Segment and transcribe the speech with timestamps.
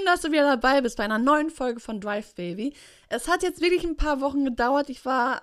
[0.00, 2.72] Schön, dass du wieder dabei bist bei einer neuen Folge von Drive Baby.
[3.10, 4.88] Es hat jetzt wirklich ein paar Wochen gedauert.
[4.88, 5.42] Ich war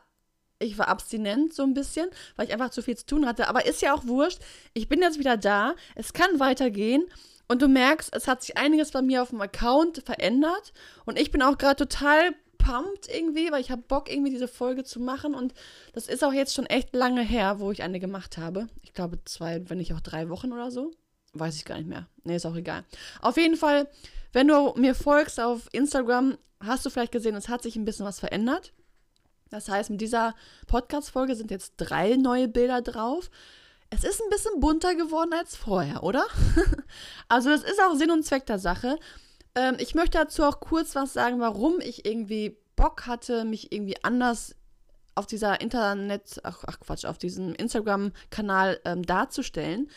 [0.58, 3.50] ich war abstinent so ein bisschen, weil ich einfach zu viel zu tun hatte.
[3.50, 4.40] Aber ist ja auch wurscht.
[4.74, 5.76] Ich bin jetzt wieder da.
[5.94, 7.06] Es kann weitergehen.
[7.48, 10.74] Und du merkst, es hat sich einiges bei mir auf dem Account verändert.
[11.06, 14.84] Und ich bin auch gerade total pumped irgendwie, weil ich habe Bock, irgendwie diese Folge
[14.84, 15.36] zu machen.
[15.36, 15.54] Und
[15.94, 18.70] das ist auch jetzt schon echt lange her, wo ich eine gemacht habe.
[18.82, 20.94] Ich glaube zwei, wenn nicht auch drei Wochen oder so.
[21.40, 22.08] Weiß ich gar nicht mehr.
[22.24, 22.84] Nee, ist auch egal.
[23.22, 23.90] Auf jeden Fall,
[24.34, 28.06] wenn du mir folgst auf Instagram, hast du vielleicht gesehen, es hat sich ein bisschen
[28.06, 28.74] was verändert.
[29.50, 30.36] Das heißt, mit dieser
[30.68, 33.30] Podcast-Folge sind jetzt drei neue Bilder drauf.
[33.90, 36.26] Es ist ein bisschen bunter geworden als vorher, oder?
[37.30, 38.98] also, das ist auch Sinn und Zweck der Sache.
[39.56, 44.04] Ähm, ich möchte dazu auch kurz was sagen, warum ich irgendwie Bock hatte, mich irgendwie
[44.04, 44.56] anders
[45.16, 49.90] auf dieser Internet, ach, ach Quatsch, auf diesem Instagram-Kanal ähm, darzustellen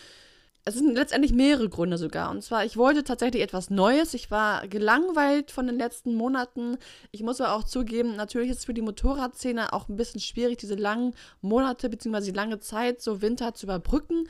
[0.65, 2.31] es sind letztendlich mehrere Gründe sogar.
[2.31, 4.13] Und zwar, ich wollte tatsächlich etwas Neues.
[4.13, 6.77] Ich war gelangweilt von den letzten Monaten.
[7.13, 10.59] Ich muss aber auch zugeben, natürlich ist es für die Motorradszene auch ein bisschen schwierig,
[10.59, 12.31] diese langen Monate bzw.
[12.33, 14.29] lange Zeit, so Winter zu überbrücken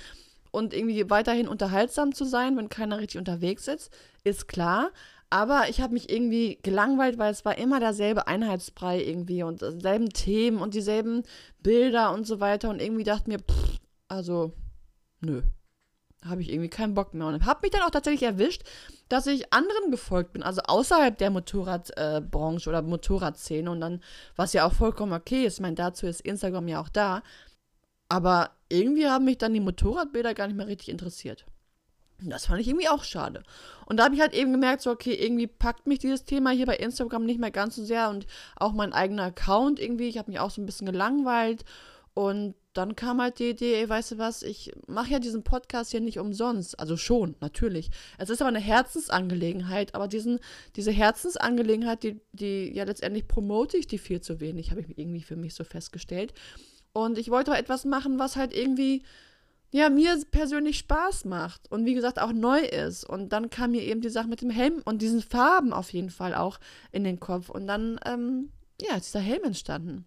[0.52, 3.90] und irgendwie weiterhin unterhaltsam zu sein, wenn keiner richtig unterwegs ist.
[4.22, 4.90] Ist klar.
[5.30, 10.08] Aber ich habe mich irgendwie gelangweilt, weil es war immer derselbe Einheitsbrei irgendwie und dieselben
[10.10, 11.22] Themen und dieselben
[11.60, 12.70] Bilder und so weiter.
[12.70, 14.52] Und irgendwie dachte mir, pff, also,
[15.20, 15.42] nö
[16.24, 17.26] habe ich irgendwie keinen Bock mehr.
[17.26, 18.62] Und habe mich dann auch tatsächlich erwischt,
[19.08, 23.70] dass ich anderen gefolgt bin, also außerhalb der Motorradbranche äh, oder Motorradszene.
[23.70, 24.02] Und dann,
[24.36, 27.22] was ja auch vollkommen okay ist, ich meine, dazu ist Instagram ja auch da.
[28.08, 31.46] Aber irgendwie haben mich dann die Motorradbilder gar nicht mehr richtig interessiert.
[32.22, 33.42] Und das fand ich irgendwie auch schade.
[33.86, 36.66] Und da habe ich halt eben gemerkt, so, okay, irgendwie packt mich dieses Thema hier
[36.66, 38.26] bei Instagram nicht mehr ganz so sehr und
[38.56, 40.08] auch mein eigener Account irgendwie.
[40.08, 41.64] Ich habe mich auch so ein bisschen gelangweilt.
[42.14, 45.90] Und dann kam halt die Idee, ey, weißt du was, ich mache ja diesen Podcast
[45.90, 46.78] hier nicht umsonst.
[46.78, 47.90] Also schon, natürlich.
[48.18, 50.38] Es ist aber eine Herzensangelegenheit, aber diesen,
[50.76, 55.22] diese Herzensangelegenheit, die, die ja letztendlich promote ich die viel zu wenig, habe ich irgendwie
[55.22, 56.32] für mich so festgestellt.
[56.92, 59.02] Und ich wollte auch etwas machen, was halt irgendwie,
[59.72, 63.04] ja, mir persönlich Spaß macht und wie gesagt auch neu ist.
[63.04, 66.10] Und dann kam mir eben die Sache mit dem Helm und diesen Farben auf jeden
[66.10, 66.60] Fall auch
[66.92, 67.48] in den Kopf.
[67.50, 68.50] Und dann, ähm,
[68.80, 70.06] ja, ist dieser Helm entstanden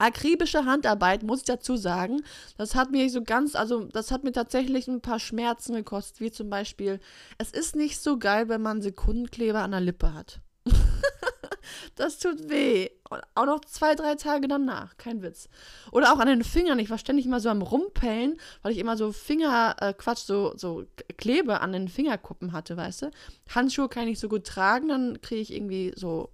[0.00, 2.22] akribische Handarbeit, muss ich dazu sagen.
[2.56, 6.30] Das hat mir so ganz, also das hat mir tatsächlich ein paar Schmerzen gekostet, wie
[6.30, 7.00] zum Beispiel,
[7.38, 10.40] es ist nicht so geil, wenn man Sekundenkleber an der Lippe hat.
[11.96, 12.88] das tut weh.
[13.10, 14.96] Und auch noch zwei, drei Tage danach.
[14.96, 15.48] Kein Witz.
[15.92, 16.78] Oder auch an den Fingern.
[16.78, 20.54] Ich war ständig immer so am Rumpellen, weil ich immer so Finger, äh, Quatsch, so,
[20.56, 20.84] so
[21.18, 23.10] Klebe an den Fingerkuppen hatte, weißt du?
[23.54, 26.30] Handschuhe kann ich nicht so gut tragen, dann kriege ich irgendwie so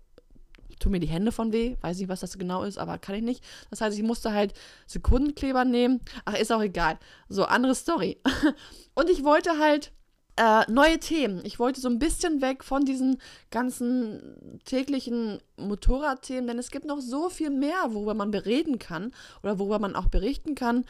[0.78, 1.76] tun mir die Hände von weh.
[1.81, 3.44] Weiß nicht, was das genau ist, aber kann ich nicht.
[3.70, 4.54] Das heißt, ich musste halt
[4.87, 6.00] Sekundenkleber nehmen.
[6.25, 6.98] Ach, ist auch egal.
[7.28, 8.20] So, andere Story.
[8.94, 9.92] Und ich wollte halt
[10.36, 11.41] äh, neue Themen.
[11.44, 13.19] Ich wollte so ein bisschen weg von diesen
[13.50, 19.59] ganzen täglichen Motorradthemen, denn es gibt noch so viel mehr, worüber man bereden kann oder
[19.59, 20.84] worüber man auch berichten kann,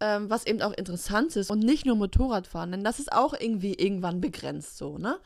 [0.00, 3.74] ähm, was eben auch interessant ist und nicht nur Motorradfahren, denn das ist auch irgendwie
[3.74, 5.18] irgendwann begrenzt so, ne?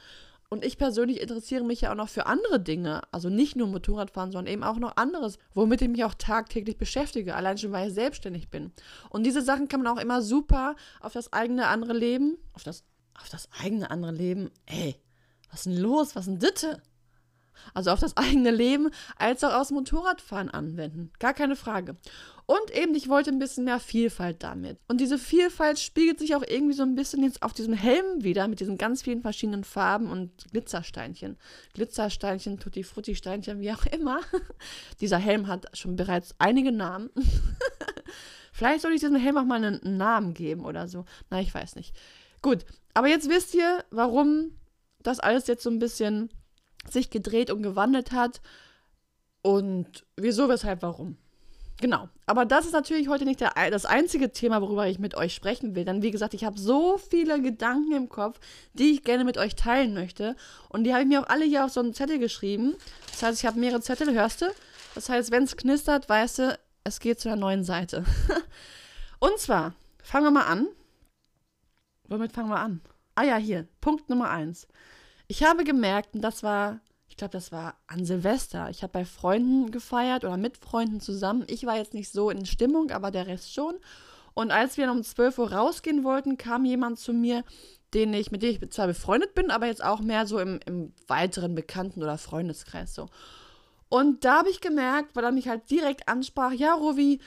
[0.50, 3.02] Und ich persönlich interessiere mich ja auch noch für andere Dinge.
[3.12, 7.34] Also nicht nur Motorradfahren, sondern eben auch noch anderes, womit ich mich auch tagtäglich beschäftige.
[7.34, 8.72] Allein schon, weil ich selbstständig bin.
[9.10, 12.84] Und diese Sachen kann man auch immer super auf das eigene andere Leben, auf das,
[13.20, 14.96] auf das eigene andere Leben, ey,
[15.50, 16.16] was ist denn los?
[16.16, 16.82] Was ist denn Ditte?
[17.74, 21.10] Also auf das eigene Leben, als auch aus Motorradfahren anwenden.
[21.18, 21.96] Gar keine Frage.
[22.46, 24.78] Und eben, ich wollte ein bisschen mehr Vielfalt damit.
[24.88, 28.48] Und diese Vielfalt spiegelt sich auch irgendwie so ein bisschen jetzt auf diesem Helm wieder,
[28.48, 31.36] mit diesen ganz vielen verschiedenen Farben und Glitzersteinchen.
[31.74, 34.20] Glitzersteinchen, Tutti Frutti Steinchen, wie auch immer.
[35.00, 37.10] Dieser Helm hat schon bereits einige Namen.
[38.52, 41.04] Vielleicht soll ich diesem Helm auch mal einen Namen geben oder so.
[41.28, 41.94] Na, ich weiß nicht.
[42.40, 42.64] Gut,
[42.94, 44.52] aber jetzt wisst ihr, warum
[45.02, 46.30] das alles jetzt so ein bisschen
[46.92, 48.40] sich gedreht und gewandelt hat
[49.42, 51.16] und wieso, weshalb, warum.
[51.80, 52.08] Genau.
[52.26, 55.76] Aber das ist natürlich heute nicht der, das einzige Thema, worüber ich mit euch sprechen
[55.76, 55.84] will.
[55.84, 58.40] Denn wie gesagt, ich habe so viele Gedanken im Kopf,
[58.72, 60.34] die ich gerne mit euch teilen möchte.
[60.68, 62.74] Und die habe ich mir auch alle hier auf so einen Zettel geschrieben.
[63.12, 64.46] Das heißt, ich habe mehrere Zettel, hörst du?
[64.96, 68.04] Das heißt, wenn es knistert, weißt du, es geht zu einer neuen Seite.
[69.20, 70.66] Und zwar, fangen wir mal an.
[72.08, 72.80] Womit fangen wir an?
[73.14, 74.66] Ah ja, hier, Punkt Nummer eins.
[75.28, 78.68] Ich habe gemerkt, und das war, ich glaube, das war an Silvester.
[78.70, 81.44] Ich habe bei Freunden gefeiert oder mit Freunden zusammen.
[81.48, 83.74] Ich war jetzt nicht so in Stimmung, aber der Rest schon.
[84.34, 87.42] Und als wir um 12 Uhr rausgehen wollten, kam jemand zu mir,
[87.94, 90.92] den ich, mit dem ich zwar befreundet bin, aber jetzt auch mehr so im, im
[91.06, 93.08] weiteren Bekannten- oder Freundeskreis so.
[93.88, 97.20] Und da habe ich gemerkt, weil er mich halt direkt ansprach, ja, Rovi,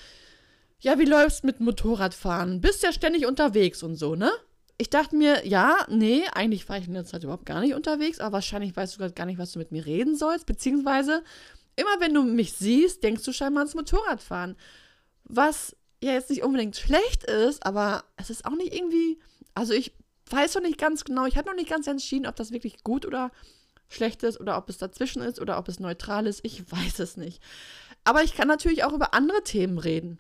[0.80, 2.62] ja, wie läufst mit Motorradfahren?
[2.62, 4.31] Bist ja ständig unterwegs und so, ne?
[4.81, 8.19] Ich dachte mir, ja, nee, eigentlich war ich in der Zeit überhaupt gar nicht unterwegs,
[8.19, 11.24] aber wahrscheinlich weißt du gerade gar nicht, was du mit mir reden sollst, beziehungsweise
[11.75, 14.56] immer wenn du mich siehst, denkst du scheinbar ans Motorradfahren.
[15.24, 19.19] Was ja jetzt nicht unbedingt schlecht ist, aber es ist auch nicht irgendwie,
[19.54, 19.94] also ich
[20.31, 23.06] weiß noch nicht ganz genau, ich habe noch nicht ganz entschieden, ob das wirklich gut
[23.06, 23.30] oder
[23.88, 27.18] schlecht ist oder ob es dazwischen ist oder ob es neutral ist, ich weiß es
[27.18, 27.39] nicht.
[28.04, 30.18] Aber ich kann natürlich auch über andere Themen reden.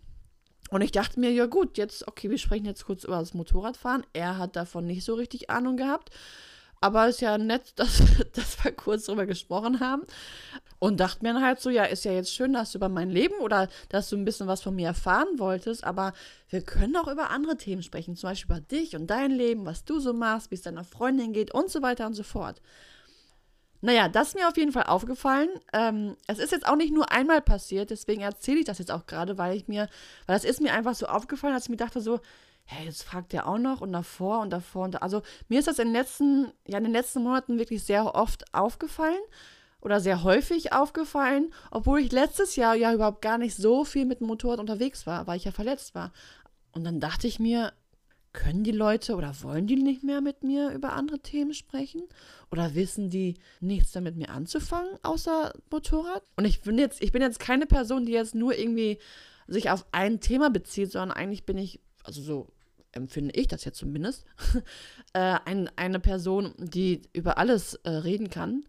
[0.71, 4.05] Und ich dachte mir, ja gut, jetzt, okay, wir sprechen jetzt kurz über das Motorradfahren.
[4.13, 6.09] Er hat davon nicht so richtig Ahnung gehabt.
[6.79, 8.01] Aber ist ja nett, dass,
[8.33, 10.03] dass wir kurz drüber gesprochen haben.
[10.79, 13.09] Und dachte mir dann halt so, ja, ist ja jetzt schön, dass du über mein
[13.09, 16.13] Leben oder dass du ein bisschen was von mir erfahren wolltest, aber
[16.49, 19.85] wir können auch über andere Themen sprechen, zum Beispiel über dich und dein Leben, was
[19.85, 22.61] du so machst, wie es deiner Freundin geht und so weiter und so fort.
[23.81, 25.49] Naja, das ist mir auf jeden Fall aufgefallen.
[25.73, 29.07] Ähm, es ist jetzt auch nicht nur einmal passiert, deswegen erzähle ich das jetzt auch
[29.07, 29.89] gerade, weil ich mir,
[30.27, 32.19] weil das ist mir einfach so aufgefallen, dass ich mir dachte so,
[32.65, 34.99] hey, jetzt fragt er auch noch und davor und davor und da.
[34.99, 38.53] Also mir ist das in den letzten, ja, in den letzten Monaten wirklich sehr oft
[38.53, 39.19] aufgefallen
[39.81, 44.19] oder sehr häufig aufgefallen, obwohl ich letztes Jahr ja überhaupt gar nicht so viel mit
[44.19, 46.11] dem Motorrad unterwegs war, weil ich ja verletzt war.
[46.71, 47.73] Und dann dachte ich mir,
[48.33, 52.03] können die Leute oder wollen die nicht mehr mit mir über andere Themen sprechen?
[52.51, 56.23] Oder wissen die nichts damit mir anzufangen, außer Motorrad?
[56.35, 58.99] Und ich bin jetzt, ich bin jetzt keine Person, die jetzt nur irgendwie
[59.47, 62.47] sich auf ein Thema bezieht, sondern eigentlich bin ich, also so
[62.93, 64.25] empfinde ich das jetzt zumindest,
[65.13, 68.63] äh, ein, eine Person, die über alles äh, reden kann.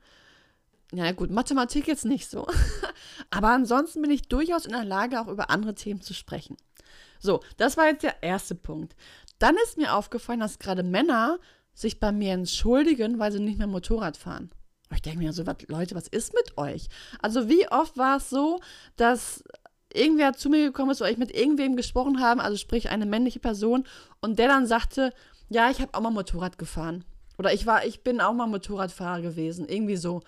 [0.93, 2.47] Ja gut, Mathematik jetzt nicht so.
[3.31, 6.57] Aber ansonsten bin ich durchaus in der Lage, auch über andere Themen zu sprechen.
[7.23, 8.97] So, das war jetzt der erste Punkt.
[9.39, 11.39] Dann ist mir aufgefallen, dass gerade Männer
[11.73, 14.51] sich bei mir entschuldigen, weil sie nicht mehr Motorrad fahren.
[14.91, 16.89] Und ich denke mir so, was, Leute, was ist mit euch?
[17.23, 18.61] Also wie oft war es so,
[18.97, 19.43] dass
[19.95, 23.39] irgendwer zu mir gekommen ist oder ich mit irgendwem gesprochen habe, also sprich eine männliche
[23.39, 23.85] Person,
[24.21, 25.13] und der dann sagte,
[25.49, 27.05] ja, ich habe auch mal Motorrad gefahren.
[27.39, 29.69] Oder ich war, ich bin auch mal Motorradfahrer gewesen.
[29.69, 30.23] Irgendwie so.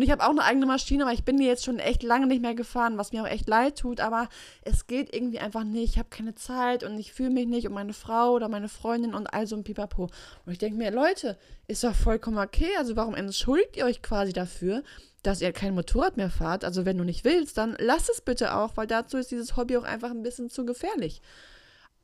[0.00, 2.26] Und ich habe auch eine eigene Maschine, aber ich bin die jetzt schon echt lange
[2.26, 4.00] nicht mehr gefahren, was mir auch echt leid tut.
[4.00, 4.30] Aber
[4.62, 5.92] es geht irgendwie einfach nicht.
[5.92, 9.12] Ich habe keine Zeit und ich fühle mich nicht um meine Frau oder meine Freundin
[9.12, 10.04] und all so ein Pipapo.
[10.46, 11.36] Und ich denke mir, Leute,
[11.66, 12.70] ist doch vollkommen okay.
[12.78, 14.82] Also warum entschuldigt ihr euch quasi dafür,
[15.22, 16.64] dass ihr kein Motorrad mehr fahrt?
[16.64, 19.76] Also wenn du nicht willst, dann lass es bitte auch, weil dazu ist dieses Hobby
[19.76, 21.20] auch einfach ein bisschen zu gefährlich.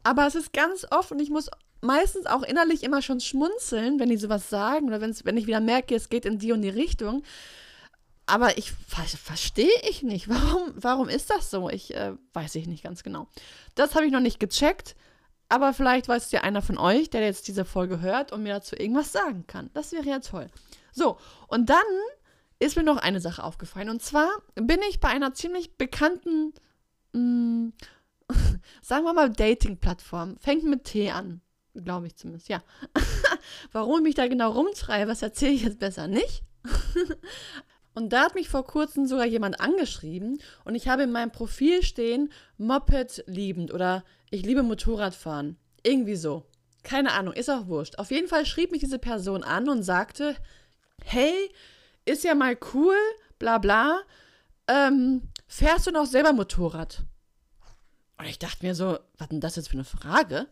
[0.02, 1.48] Aber es ist ganz oft und ich muss
[1.81, 5.94] meistens auch innerlich immer schon schmunzeln, wenn die sowas sagen oder wenn ich wieder merke,
[5.94, 7.22] es geht in die und die Richtung
[8.26, 10.28] aber ich verstehe ich nicht.
[10.28, 11.70] Warum, warum ist das so?
[11.70, 13.28] Ich äh, weiß ich nicht ganz genau.
[13.75, 14.96] Das habe ich noch nicht gecheckt.
[15.49, 18.75] Aber vielleicht weiß ja einer von euch, der jetzt diese Folge hört und mir dazu
[18.75, 19.70] irgendwas sagen kann.
[19.75, 20.49] Das wäre ja toll.
[20.90, 21.78] So, und dann
[22.58, 23.88] ist mir noch eine Sache aufgefallen.
[23.88, 26.52] Und zwar bin ich bei einer ziemlich bekannten,
[27.12, 27.72] mh, mm,
[28.82, 30.37] sagen wir mal, Dating-Plattform.
[30.38, 31.43] Fängt mit T an.
[31.75, 32.62] Glaube ich zumindest, ja.
[33.72, 36.43] Warum ich mich da genau rumtreibe, das erzähle ich jetzt besser nicht.
[37.96, 41.82] Und da hat mich vor kurzem sogar jemand angeschrieben und ich habe in meinem Profil
[41.82, 45.56] stehen, Moped liebend oder ich liebe Motorradfahren.
[45.82, 46.44] Irgendwie so.
[46.82, 47.98] Keine Ahnung, ist auch wurscht.
[47.98, 50.37] Auf jeden Fall schrieb mich diese Person an und sagte,
[51.04, 51.32] hey,
[52.04, 52.96] ist ja mal cool,
[53.38, 54.02] bla bla,
[54.69, 57.03] ähm, fährst du noch selber Motorrad?
[58.19, 60.48] Und ich dachte mir so, was denn das jetzt für eine Frage?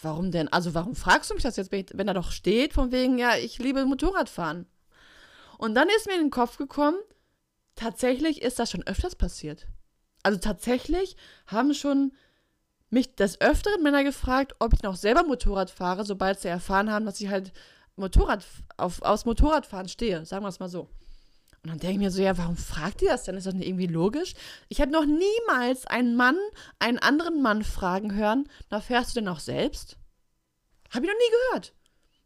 [0.00, 0.48] Warum denn?
[0.48, 3.58] Also warum fragst du mich das jetzt, wenn da doch steht, von wegen, ja, ich
[3.58, 4.64] liebe Motorradfahren?
[5.58, 6.98] Und dann ist mir in den Kopf gekommen,
[7.74, 9.66] tatsächlich ist das schon öfters passiert.
[10.22, 12.12] Also tatsächlich haben schon
[12.90, 17.06] mich des Öfteren Männer gefragt, ob ich noch selber Motorrad fahre, sobald sie erfahren haben,
[17.06, 17.52] dass ich halt
[17.96, 18.44] Motorrad
[18.76, 20.88] auf, aus Motorradfahren stehe, sagen wir es mal so.
[21.62, 23.36] Und dann denke ich mir so, ja, warum fragt ihr das denn?
[23.36, 24.34] Ist das nicht irgendwie logisch?
[24.68, 26.36] Ich habe noch niemals einen Mann,
[26.78, 29.96] einen anderen Mann fragen hören, na, fährst du denn auch selbst?
[30.90, 31.74] Habe ich noch nie gehört.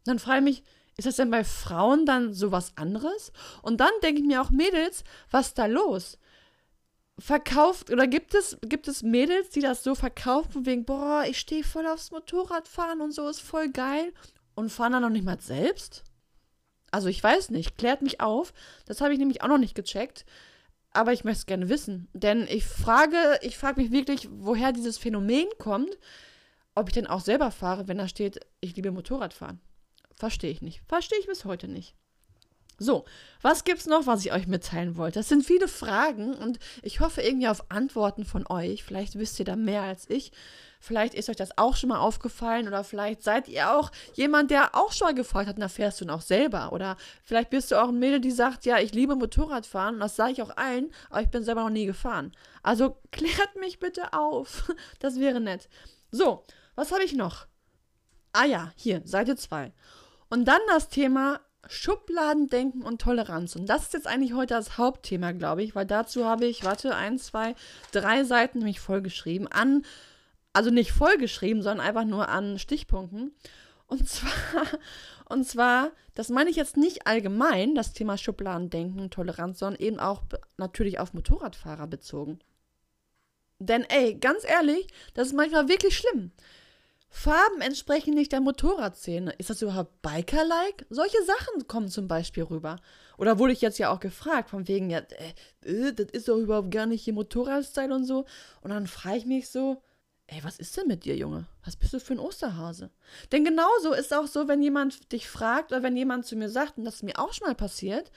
[0.05, 0.63] dann frage ich mich,
[0.97, 3.31] ist das denn bei Frauen dann sowas anderes?
[3.61, 6.17] Und dann denke ich mir auch, Mädels, was ist da los?
[7.17, 11.63] Verkauft oder gibt es, gibt es Mädels, die das so verkaufen, wegen, boah, ich stehe
[11.63, 14.13] voll aufs Motorradfahren und so ist voll geil
[14.55, 16.03] und fahren dann noch nicht mal selbst?
[16.91, 18.53] Also ich weiß nicht, klärt mich auf.
[18.85, 20.25] Das habe ich nämlich auch noch nicht gecheckt.
[20.93, 22.09] Aber ich möchte es gerne wissen.
[22.13, 25.97] Denn ich frage, ich frage mich wirklich, woher dieses Phänomen kommt,
[26.75, 29.61] ob ich denn auch selber fahre, wenn da steht, ich liebe Motorradfahren.
[30.21, 30.83] Verstehe ich nicht.
[30.87, 31.95] Verstehe ich bis heute nicht.
[32.77, 33.05] So,
[33.41, 35.17] was gibt's noch, was ich euch mitteilen wollte?
[35.17, 38.83] Das sind viele Fragen und ich hoffe irgendwie auf Antworten von euch.
[38.83, 40.31] Vielleicht wisst ihr da mehr als ich.
[40.79, 44.75] Vielleicht ist euch das auch schon mal aufgefallen oder vielleicht seid ihr auch jemand, der
[44.75, 46.71] auch schon mal gefragt hat, na fährst du noch selber?
[46.71, 50.15] Oder vielleicht bist du auch ein Mädel, die sagt, ja, ich liebe Motorradfahren und das
[50.15, 52.31] sage ich auch allen, aber ich bin selber noch nie gefahren.
[52.61, 54.71] Also klärt mich bitte auf.
[54.99, 55.67] Das wäre nett.
[56.11, 56.43] So,
[56.75, 57.47] was habe ich noch?
[58.33, 59.73] Ah ja, hier, Seite 2.
[60.31, 63.57] Und dann das Thema Schubladendenken und Toleranz.
[63.57, 66.95] Und das ist jetzt eigentlich heute das Hauptthema, glaube ich, weil dazu habe ich, warte,
[66.95, 67.53] ein, zwei,
[67.91, 69.83] drei Seiten nämlich vollgeschrieben an,
[70.53, 73.35] also nicht vollgeschrieben, sondern einfach nur an Stichpunkten.
[73.87, 74.31] Und zwar,
[75.29, 79.99] und zwar, das meine ich jetzt nicht allgemein, das Thema Schubladendenken und Toleranz, sondern eben
[79.99, 80.23] auch
[80.55, 82.39] natürlich auf Motorradfahrer bezogen.
[83.59, 86.31] Denn ey, ganz ehrlich, das ist manchmal wirklich schlimm.
[87.13, 89.33] Farben entsprechen nicht der Motorradszene.
[89.37, 90.85] Ist das überhaupt Biker-like?
[90.89, 92.77] Solche Sachen kommen zum Beispiel rüber.
[93.17, 96.37] Oder wurde ich jetzt ja auch gefragt, von wegen, ja, äh, äh, das ist doch
[96.37, 98.25] überhaupt gar nicht hier Motorradstyle und so.
[98.61, 99.83] Und dann frage ich mich so,
[100.27, 101.47] ey, was ist denn mit dir, Junge?
[101.65, 102.89] Was bist du für ein Osterhase?
[103.33, 106.77] Denn genauso ist auch so, wenn jemand dich fragt oder wenn jemand zu mir sagt,
[106.77, 108.09] und das ist mir auch schon mal passiert,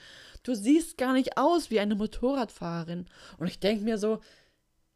[0.43, 3.07] du siehst gar nicht aus wie eine Motorradfahrerin.
[3.37, 4.21] Und ich denke mir so,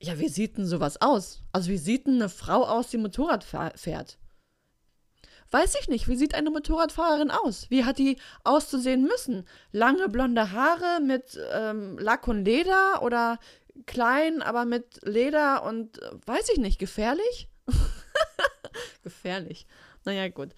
[0.01, 1.43] ja, wie sieht denn sowas aus?
[1.51, 4.17] Also, wie sieht denn eine Frau aus, die Motorrad fährt?
[5.51, 6.07] Weiß ich nicht.
[6.07, 7.69] Wie sieht eine Motorradfahrerin aus?
[7.69, 9.47] Wie hat die auszusehen müssen?
[9.71, 13.39] Lange blonde Haare mit ähm, Lack und Leder oder
[13.87, 17.49] klein, aber mit Leder und äh, weiß ich nicht, gefährlich?
[19.03, 19.65] gefährlich.
[20.05, 20.53] Naja, gut.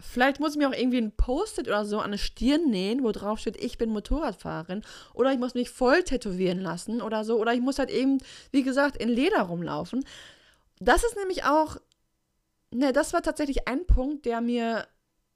[0.00, 3.12] Vielleicht muss ich mir auch irgendwie ein Post-it oder so an eine Stirn nähen, wo
[3.12, 4.82] drauf steht, ich bin Motorradfahrerin.
[5.14, 7.38] Oder ich muss mich voll tätowieren lassen oder so.
[7.38, 8.18] Oder ich muss halt eben,
[8.50, 10.04] wie gesagt, in Leder rumlaufen.
[10.78, 11.76] Das ist nämlich auch,
[12.70, 14.86] ne, das war tatsächlich ein Punkt, der mir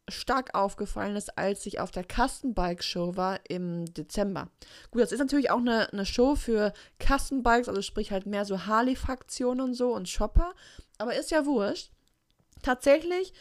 [0.09, 4.49] stark aufgefallen ist, als ich auf der Custom Bike Show war im Dezember.
[4.91, 8.45] Gut, das ist natürlich auch eine, eine Show für Custom Bikes, also sprich halt mehr
[8.45, 10.55] so Harley-Fraktionen und so und Shopper.
[10.99, 11.91] Aber ist ja wurscht.
[12.63, 13.33] Tatsächlich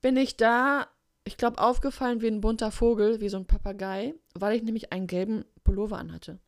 [0.00, 0.88] bin ich da,
[1.24, 5.06] ich glaube, aufgefallen wie ein bunter Vogel, wie so ein Papagei, weil ich nämlich einen
[5.06, 6.38] gelben Pullover anhatte.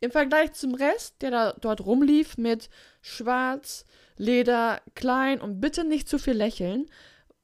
[0.00, 2.68] Im Vergleich zum Rest, der da dort rumlief mit
[3.02, 3.84] schwarz,
[4.16, 6.90] Leder, klein und bitte nicht zu viel lächeln,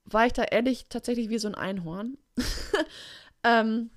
[0.05, 2.19] war ich da ehrlich tatsächlich wie so ein Einhorn.
[3.45, 3.91] ähm,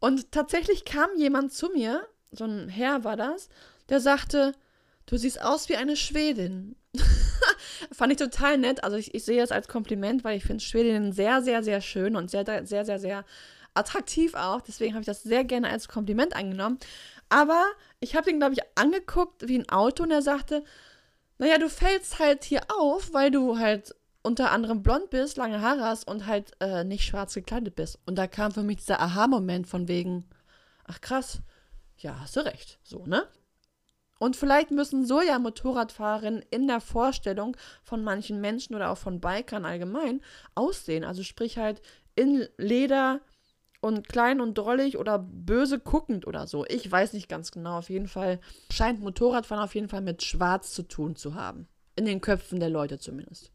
[0.00, 3.48] und tatsächlich kam jemand zu mir, so ein Herr war das,
[3.88, 4.52] der sagte,
[5.06, 6.76] du siehst aus wie eine Schwedin.
[7.92, 8.84] Fand ich total nett.
[8.84, 12.16] Also ich, ich sehe es als Kompliment, weil ich finde Schwedinnen sehr, sehr, sehr schön
[12.16, 13.24] und sehr, sehr, sehr, sehr
[13.74, 14.60] attraktiv auch.
[14.60, 16.78] Deswegen habe ich das sehr gerne als Kompliment angenommen.
[17.28, 17.64] Aber
[18.00, 20.64] ich habe ihn, glaube ich, angeguckt wie ein Auto und er sagte,
[21.38, 25.84] naja, du fällst halt hier auf, weil du halt unter anderem blond bist, lange Haare
[25.84, 27.98] hast und halt äh, nicht schwarz gekleidet bist.
[28.06, 30.24] Und da kam für mich dieser Aha-Moment von wegen,
[30.84, 31.40] ach krass,
[31.98, 33.26] ja, hast du recht, so, ne?
[34.18, 39.20] Und vielleicht müssen so ja Motorradfahrerinnen in der Vorstellung von manchen Menschen oder auch von
[39.20, 40.22] Bikern allgemein
[40.54, 41.04] aussehen.
[41.04, 41.82] Also sprich halt
[42.14, 43.20] in Leder
[43.80, 46.64] und klein und drollig oder böse guckend oder so.
[46.66, 47.78] Ich weiß nicht ganz genau.
[47.78, 51.68] Auf jeden Fall scheint Motorradfahren auf jeden Fall mit Schwarz zu tun zu haben.
[51.94, 53.52] In den Köpfen der Leute zumindest.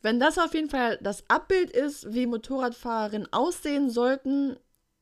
[0.00, 4.56] Wenn das auf jeden Fall das Abbild ist, wie Motorradfahrerinnen aussehen sollten,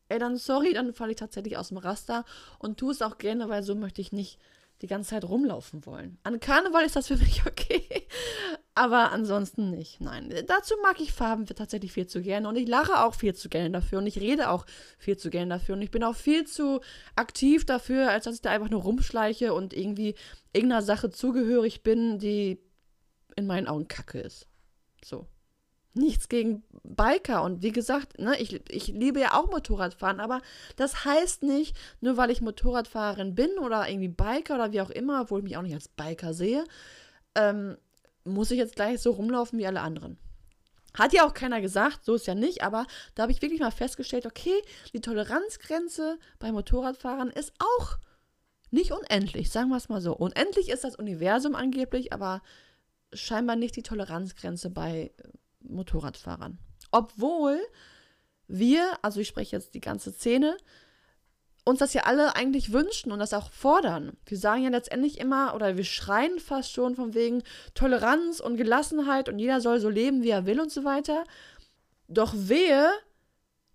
[0.09, 2.25] ey, dann sorry, dann falle ich tatsächlich aus dem Raster
[2.59, 4.39] und tue es auch gerne, weil so möchte ich nicht
[4.83, 6.19] die ganze Zeit rumlaufen wollen.
[6.23, 8.07] An Karneval ist das für mich okay,
[8.75, 10.01] aber ansonsten nicht.
[10.01, 13.49] Nein, dazu mag ich Farben tatsächlich viel zu gerne und ich lache auch viel zu
[13.49, 14.67] gerne dafür und ich rede auch
[14.99, 16.81] viel zu gerne dafür und ich bin auch viel zu
[17.17, 20.15] aktiv dafür, als dass ich da einfach nur rumschleiche und irgendwie
[20.53, 22.59] irgendeiner Sache zugehörig bin, die
[23.37, 24.47] in meinen Augen kacke ist.
[25.05, 25.27] So
[25.95, 27.43] nichts gegen Biker.
[27.43, 30.41] Und wie gesagt, ne, ich, ich liebe ja auch Motorradfahren, aber
[30.77, 35.23] das heißt nicht, nur weil ich Motorradfahrerin bin oder irgendwie Biker oder wie auch immer,
[35.23, 36.65] obwohl ich mich auch nicht als Biker sehe,
[37.35, 37.77] ähm,
[38.25, 40.19] muss ich jetzt gleich so rumlaufen wie alle anderen.
[40.95, 43.71] Hat ja auch keiner gesagt, so ist ja nicht, aber da habe ich wirklich mal
[43.71, 44.55] festgestellt, okay,
[44.93, 47.99] die Toleranzgrenze bei Motorradfahrern ist auch
[48.71, 50.17] nicht unendlich, sagen wir es mal so.
[50.17, 52.43] Unendlich ist das Universum angeblich, aber
[53.13, 55.13] scheinbar nicht die Toleranzgrenze bei
[55.75, 56.59] Motorradfahrern.
[56.91, 57.61] Obwohl
[58.49, 60.57] wir, also ich spreche jetzt die ganze Szene,
[61.65, 64.17] uns das ja alle eigentlich wünschen und das auch fordern.
[64.27, 67.43] Wir sagen ja letztendlich immer oder wir schreien fast schon von wegen
[67.75, 71.25] Toleranz und Gelassenheit und jeder soll so leben, wie er will und so weiter.
[72.09, 72.91] Doch wehe,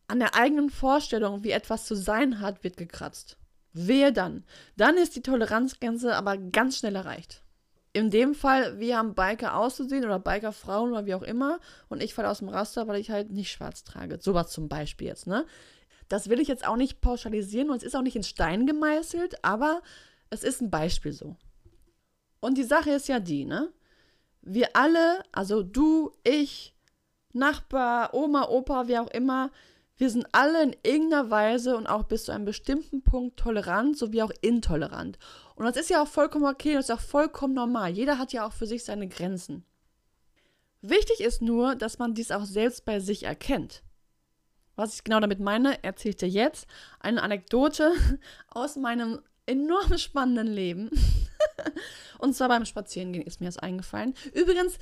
[0.07, 3.37] an der eigenen Vorstellung, wie etwas zu sein hat, wird gekratzt.
[3.71, 4.43] Wehe dann.
[4.77, 7.44] Dann ist die Toleranzgrenze aber ganz schnell erreicht
[7.95, 12.13] in dem Fall, wir haben Biker auszusehen oder Biker-Frauen oder wie auch immer und ich
[12.13, 14.19] falle aus dem Raster, weil ich halt nicht schwarz trage.
[14.19, 15.45] Sowas zum Beispiel jetzt, ne?
[16.09, 19.45] Das will ich jetzt auch nicht pauschalisieren und es ist auch nicht in Stein gemeißelt,
[19.45, 19.81] aber
[20.29, 21.37] es ist ein Beispiel so.
[22.41, 23.71] Und die Sache ist ja die, ne?
[24.41, 26.75] Wir alle, also du, ich,
[27.31, 29.51] Nachbar, Oma, Opa, wie auch immer,
[29.97, 34.21] wir sind alle in irgendeiner Weise und auch bis zu einem bestimmten Punkt tolerant sowie
[34.21, 35.17] auch intolerant.
[35.55, 37.91] Und das ist ja auch vollkommen okay, das ist auch vollkommen normal.
[37.91, 39.65] Jeder hat ja auch für sich seine Grenzen.
[40.81, 43.83] Wichtig ist nur, dass man dies auch selbst bei sich erkennt.
[44.75, 46.67] Was ich genau damit meine, erzählt dir jetzt
[46.99, 47.93] eine Anekdote
[48.49, 50.89] aus meinem enorm spannenden Leben.
[52.19, 54.13] Und zwar beim Spazierengehen ist mir das eingefallen.
[54.33, 54.77] Übrigens,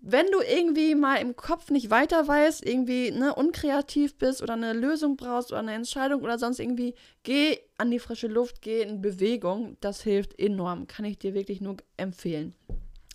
[0.00, 4.72] wenn du irgendwie mal im Kopf nicht weiter weißt, irgendwie ne, unkreativ bist oder eine
[4.72, 9.02] Lösung brauchst oder eine Entscheidung oder sonst irgendwie, geh an die frische Luft, geh in
[9.02, 9.76] Bewegung.
[9.80, 10.86] Das hilft enorm.
[10.86, 12.54] Kann ich dir wirklich nur empfehlen.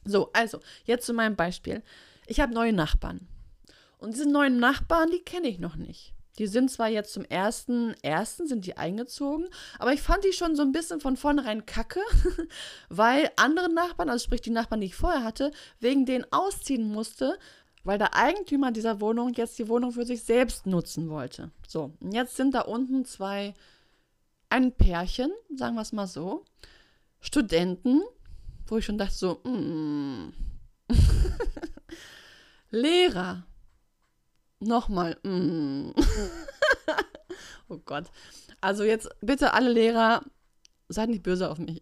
[0.03, 1.81] So, also, jetzt zu meinem Beispiel.
[2.27, 3.27] Ich habe neue Nachbarn.
[3.97, 6.13] Und diese neuen Nachbarn, die kenne ich noch nicht.
[6.39, 9.47] Die sind zwar jetzt zum ersten, ersten sind die eingezogen,
[9.77, 12.01] aber ich fand die schon so ein bisschen von vornherein kacke,
[12.89, 17.37] weil andere Nachbarn, also sprich die Nachbarn, die ich vorher hatte, wegen denen ausziehen musste,
[17.83, 21.51] weil der Eigentümer dieser Wohnung jetzt die Wohnung für sich selbst nutzen wollte.
[21.67, 23.53] So, und jetzt sind da unten zwei,
[24.49, 26.45] ein Pärchen, sagen wir es mal so,
[27.19, 28.01] Studenten,
[28.67, 30.33] wo ich schon dachte so, mm.
[32.71, 33.45] Lehrer,
[34.63, 35.17] Nochmal.
[35.23, 35.91] Mm.
[37.69, 38.05] oh Gott.
[38.61, 40.23] Also jetzt bitte alle Lehrer,
[40.87, 41.79] seid nicht böse auf mich.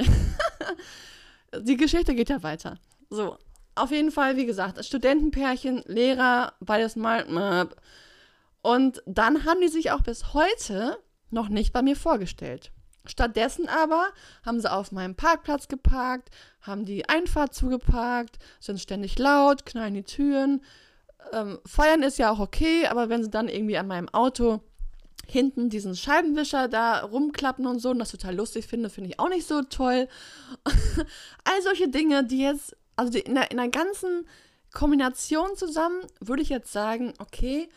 [1.59, 2.77] Die Geschichte geht ja weiter.
[3.09, 3.37] So,
[3.75, 7.69] auf jeden Fall, wie gesagt, Studentenpärchen, Lehrer, beides mal.
[8.61, 10.97] Und dann haben die sich auch bis heute
[11.29, 12.71] noch nicht bei mir vorgestellt.
[13.05, 14.09] Stattdessen aber
[14.45, 16.29] haben sie auf meinem Parkplatz geparkt,
[16.61, 20.61] haben die Einfahrt zugeparkt, sind ständig laut, knallen die Türen,
[21.33, 24.61] ähm, feiern ist ja auch okay, aber wenn sie dann irgendwie an meinem Auto
[25.27, 29.29] hinten diesen Scheibenwischer da rumklappen und so und das total lustig finde, finde ich auch
[29.29, 30.07] nicht so toll.
[31.43, 34.27] All solche Dinge, die jetzt, also die in, der, in der ganzen
[34.73, 37.69] Kombination zusammen, würde ich jetzt sagen, okay,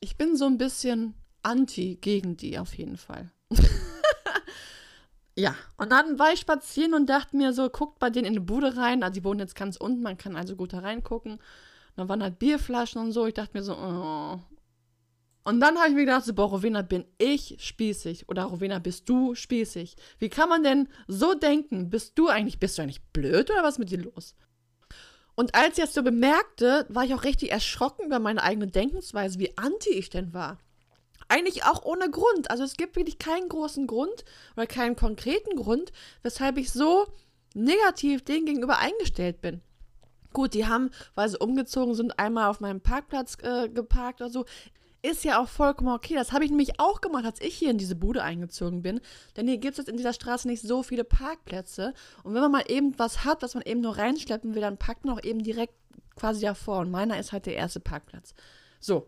[0.00, 3.30] ich bin so ein bisschen anti gegen die auf jeden Fall.
[5.36, 8.40] ja, und dann war ich spazieren und dachte mir so, guckt bei denen in die
[8.40, 9.02] Bude rein.
[9.02, 11.38] Also die wohnen jetzt ganz unten, man kann also gut da reingucken
[11.96, 13.26] dann waren halt Bierflaschen und so.
[13.26, 14.38] Ich dachte mir so, oh.
[15.44, 18.28] Und dann habe ich mir gedacht, so, boah, Rowena, bin ich spießig?
[18.28, 19.96] Oder Rowena, bist du spießig?
[20.18, 21.88] Wie kann man denn so denken?
[21.88, 24.34] Bist du eigentlich, bist du eigentlich blöd oder was ist mit dir los?
[25.36, 29.38] Und als ich das so bemerkte, war ich auch richtig erschrocken über meine eigene Denkensweise,
[29.38, 30.58] wie anti ich denn war.
[31.28, 32.50] Eigentlich auch ohne Grund.
[32.50, 34.24] Also es gibt wirklich keinen großen Grund
[34.56, 37.06] oder keinen konkreten Grund, weshalb ich so
[37.54, 39.60] negativ dem gegenüber eingestellt bin.
[40.36, 44.44] Gut, die haben, weil sie umgezogen sind, einmal auf meinem Parkplatz äh, geparkt oder so.
[45.00, 46.12] Ist ja auch vollkommen okay.
[46.12, 49.00] Das habe ich nämlich auch gemacht, als ich hier in diese Bude eingezogen bin.
[49.34, 51.94] Denn hier gibt es jetzt in dieser Straße nicht so viele Parkplätze.
[52.22, 55.06] Und wenn man mal eben was hat, was man eben nur reinschleppen will, dann packt
[55.06, 55.72] man auch eben direkt
[56.16, 56.80] quasi davor.
[56.80, 58.34] Und meiner ist halt der erste Parkplatz.
[58.78, 59.06] So.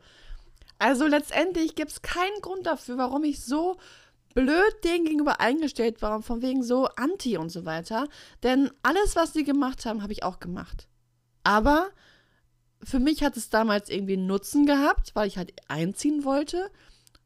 [0.78, 3.76] Also letztendlich gibt es keinen Grund dafür, warum ich so
[4.32, 8.08] blöd denen gegenüber eingestellt war, von wegen so anti und so weiter.
[8.42, 10.88] Denn alles, was sie gemacht haben, habe ich auch gemacht.
[11.48, 11.88] Aber
[12.82, 16.70] für mich hat es damals irgendwie einen Nutzen gehabt, weil ich halt einziehen wollte.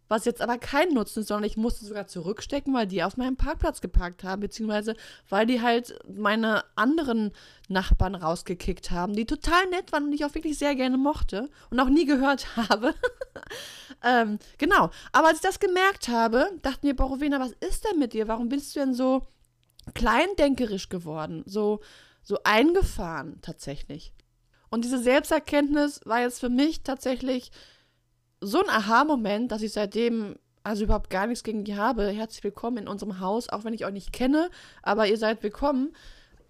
[0.06, 3.36] Was jetzt aber keinen Nutzen ist, sondern ich musste sogar zurückstecken, weil die auf meinem
[3.36, 4.94] Parkplatz geparkt haben, beziehungsweise
[5.28, 7.32] weil die halt meine anderen
[7.68, 11.80] Nachbarn rausgekickt haben, die total nett waren und ich auch wirklich sehr gerne mochte und
[11.80, 12.94] auch nie gehört habe.
[14.04, 14.90] ähm, genau.
[15.10, 18.28] Aber als ich das gemerkt habe, dachte mir, Borowena, was ist denn mit dir?
[18.28, 19.26] Warum bist du denn so
[19.94, 21.42] kleindenkerisch geworden?
[21.44, 21.80] So,
[22.22, 24.12] so eingefahren tatsächlich.
[24.70, 27.50] Und diese Selbsterkenntnis war jetzt für mich tatsächlich
[28.40, 32.08] so ein Aha-Moment, dass ich seitdem also überhaupt gar nichts gegen die habe.
[32.08, 34.50] Herzlich willkommen in unserem Haus, auch wenn ich euch nicht kenne,
[34.82, 35.94] aber ihr seid willkommen.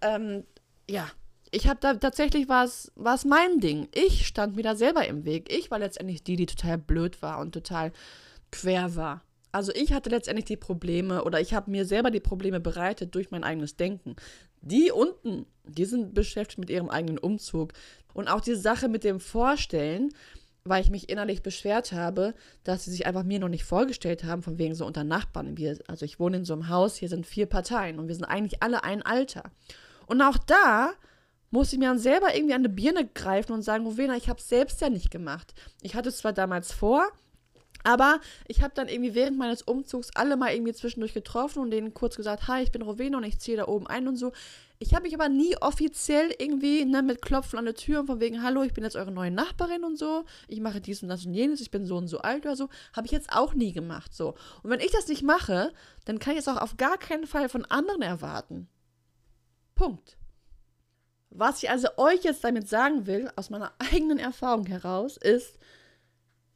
[0.01, 0.45] Ähm,
[0.89, 1.07] ja,
[1.51, 2.91] ich habe da tatsächlich war es
[3.25, 3.87] mein Ding.
[3.93, 5.51] Ich stand mir da selber im Weg.
[5.51, 7.91] Ich war letztendlich die, die total blöd war und total
[8.51, 9.23] quer war.
[9.51, 13.29] Also ich hatte letztendlich die Probleme oder ich habe mir selber die Probleme bereitet durch
[13.29, 14.15] mein eigenes Denken.
[14.63, 17.73] Die unten, die sind beschäftigt mit ihrem eigenen Umzug.
[18.13, 20.09] Und auch die Sache mit dem Vorstellen,
[20.63, 24.41] weil ich mich innerlich beschwert habe, dass sie sich einfach mir noch nicht vorgestellt haben,
[24.41, 25.57] von wegen so unter Nachbarn.
[25.57, 28.25] Wir, also ich wohne in so einem Haus, hier sind vier Parteien und wir sind
[28.25, 29.43] eigentlich alle ein Alter.
[30.07, 30.93] Und auch da
[31.51, 34.39] muss ich mir dann selber irgendwie an die Birne greifen und sagen, Rowena, ich habe
[34.39, 35.53] es selbst ja nicht gemacht.
[35.81, 37.11] Ich hatte es zwar damals vor,
[37.83, 41.93] aber ich habe dann irgendwie während meines Umzugs alle mal irgendwie zwischendurch getroffen und denen
[41.93, 44.31] kurz gesagt, hi, ich bin Rowena und ich ziehe da oben ein und so.
[44.79, 48.19] Ich habe mich aber nie offiziell irgendwie ne, mit Klopfen an der Tür und von
[48.19, 51.25] wegen, hallo, ich bin jetzt eure neue Nachbarin und so, ich mache dies und das
[51.25, 53.71] und jenes, ich bin so und so alt oder so, habe ich jetzt auch nie
[53.71, 54.13] gemacht.
[54.13, 54.35] So.
[54.61, 55.71] Und wenn ich das nicht mache,
[56.05, 58.67] dann kann ich es auch auf gar keinen Fall von anderen erwarten.
[59.75, 60.17] Punkt.
[61.29, 65.57] Was ich also euch jetzt damit sagen will, aus meiner eigenen Erfahrung heraus, ist,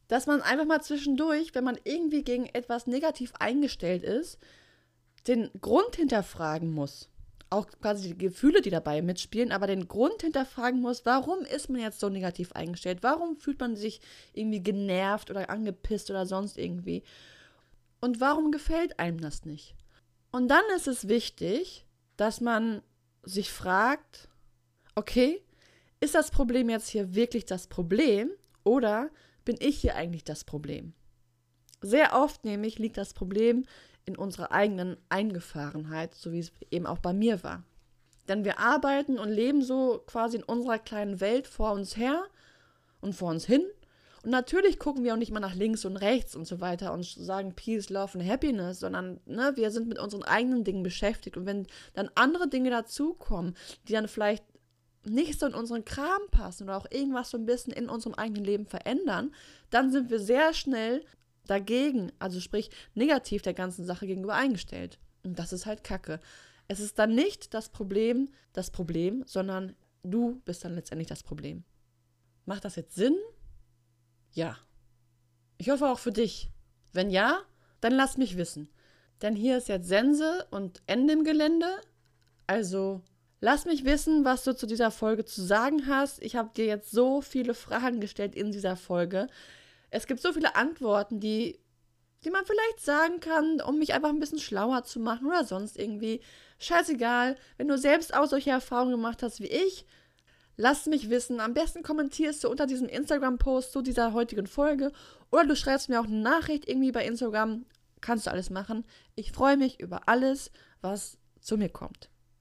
[0.07, 4.39] dass man einfach mal zwischendurch, wenn man irgendwie gegen etwas negativ eingestellt ist,
[5.27, 7.09] den Grund hinterfragen muss.
[7.49, 11.79] auch quasi die Gefühle, die dabei mitspielen, aber den Grund hinterfragen muss, warum ist man
[11.79, 12.99] jetzt so negativ eingestellt?
[13.03, 14.01] Warum fühlt man sich
[14.33, 17.03] irgendwie genervt oder angepisst oder sonst irgendwie?
[18.01, 19.75] Und warum gefällt einem das nicht?
[20.31, 21.85] Und dann ist es wichtig,
[22.17, 22.81] dass man
[23.23, 24.27] sich fragt,
[24.95, 25.41] okay,
[25.99, 28.29] ist das Problem jetzt hier wirklich das Problem
[28.63, 29.09] oder
[29.47, 30.93] bin ich hier eigentlich das Problem?
[31.81, 33.63] Sehr oft nämlich liegt das Problem
[34.03, 37.63] in unserer eigenen Eingefahrenheit, so wie es eben auch bei mir war.
[38.27, 42.25] Denn wir arbeiten und leben so quasi in unserer kleinen Welt vor uns her
[42.99, 43.63] und vor uns hin.
[44.23, 47.05] Und natürlich gucken wir auch nicht mal nach links und rechts und so weiter und
[47.05, 51.37] sagen Peace, Love und Happiness, sondern ne, wir sind mit unseren eigenen Dingen beschäftigt.
[51.37, 53.55] Und wenn dann andere Dinge dazukommen,
[53.87, 54.43] die dann vielleicht
[55.09, 58.43] nicht so in unseren Kram passen oder auch irgendwas so ein bisschen in unserem eigenen
[58.43, 59.33] Leben verändern,
[59.69, 61.03] dann sind wir sehr schnell
[61.45, 64.99] dagegen, also sprich negativ der ganzen Sache gegenüber eingestellt.
[65.23, 66.19] Und das ist halt Kacke.
[66.67, 71.63] Es ist dann nicht das Problem, das Problem, sondern du bist dann letztendlich das Problem.
[72.45, 73.17] Macht das jetzt Sinn?
[74.31, 74.57] Ja.
[75.57, 76.49] Ich hoffe auch für dich.
[76.93, 77.41] Wenn ja,
[77.81, 78.69] dann lass mich wissen.
[79.21, 81.67] Denn hier ist jetzt Sense und Ende im Gelände.
[82.45, 83.01] Also
[83.39, 86.21] lass mich wissen, was du zu dieser Folge zu sagen hast.
[86.21, 89.27] Ich habe dir jetzt so viele Fragen gestellt in dieser Folge
[89.89, 91.59] es gibt so viele Antworten, die,
[92.23, 95.77] die man vielleicht sagen kann, um mich einfach ein bisschen schlauer zu machen oder sonst
[95.77, 96.21] irgendwie.
[96.59, 99.85] Scheißegal, wenn du selbst auch solche Erfahrungen gemacht hast wie ich,
[100.55, 101.39] lass mich wissen.
[101.39, 104.91] Am besten kommentierst du unter diesem Instagram-Post zu dieser heutigen Folge
[105.31, 107.65] oder du schreibst mir auch eine Nachricht irgendwie bei Instagram.
[108.01, 108.85] Kannst du alles machen.
[109.15, 112.09] Ich freue mich über alles, was zu mir kommt.